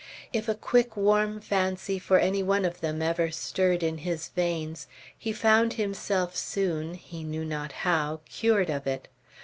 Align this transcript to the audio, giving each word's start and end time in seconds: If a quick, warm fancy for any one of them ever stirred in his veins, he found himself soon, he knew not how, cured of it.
If 0.33 0.49
a 0.49 0.55
quick, 0.55 0.97
warm 0.97 1.39
fancy 1.39 1.99
for 1.99 2.17
any 2.17 2.41
one 2.41 2.65
of 2.65 2.81
them 2.81 3.03
ever 3.03 3.29
stirred 3.29 3.83
in 3.83 3.99
his 3.99 4.29
veins, 4.29 4.87
he 5.15 5.31
found 5.31 5.73
himself 5.73 6.35
soon, 6.35 6.95
he 6.95 7.23
knew 7.23 7.45
not 7.45 7.71
how, 7.85 8.21
cured 8.27 8.71
of 8.71 8.87
it. 8.87 9.09